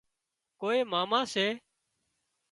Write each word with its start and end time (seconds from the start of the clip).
ڪوئي 0.61 0.79
ماما 0.91 1.19
سي 1.33 1.47